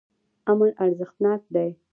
[0.51, 1.69] امن ارزښتناک دی.